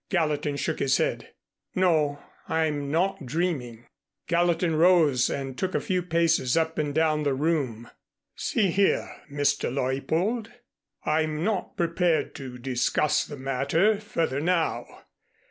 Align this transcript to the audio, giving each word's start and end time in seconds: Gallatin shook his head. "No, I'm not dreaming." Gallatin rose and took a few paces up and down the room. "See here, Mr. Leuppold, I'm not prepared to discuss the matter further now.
Gallatin 0.09 0.55
shook 0.55 0.79
his 0.79 0.97
head. 0.97 1.29
"No, 1.75 2.23
I'm 2.47 2.89
not 2.89 3.23
dreaming." 3.23 3.85
Gallatin 4.25 4.75
rose 4.75 5.29
and 5.29 5.55
took 5.55 5.75
a 5.75 5.79
few 5.79 6.01
paces 6.01 6.57
up 6.57 6.79
and 6.79 6.91
down 6.91 7.21
the 7.21 7.35
room. 7.35 7.87
"See 8.35 8.71
here, 8.71 9.15
Mr. 9.31 9.71
Leuppold, 9.71 10.51
I'm 11.05 11.43
not 11.43 11.77
prepared 11.77 12.33
to 12.33 12.57
discuss 12.57 13.25
the 13.25 13.37
matter 13.37 13.99
further 14.01 14.39
now. 14.41 14.87